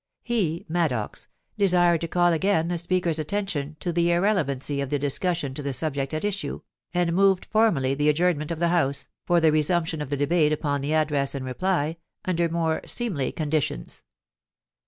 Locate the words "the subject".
5.61-6.11